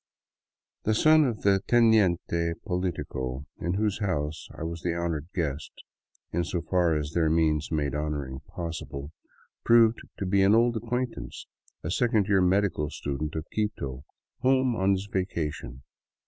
[0.81, 5.71] The son of the teniente politico in whose house I was the honored guest,
[6.31, 9.11] in so far as their means made honoring possible,
[9.63, 11.45] proved to be an old ac quaintance,
[11.83, 14.03] a second year medical student of Quito,
[14.39, 15.83] home on his va cation.